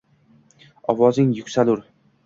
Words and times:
Ovozing 0.95 1.37
yuksalur 1.43 1.89